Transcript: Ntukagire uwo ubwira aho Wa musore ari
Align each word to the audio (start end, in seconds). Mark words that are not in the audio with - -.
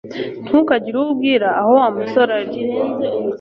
Ntukagire 0.47 0.95
uwo 0.97 1.09
ubwira 1.13 1.47
aho 1.59 1.71
Wa 1.79 1.87
musore 1.97 2.31
ari 2.39 2.59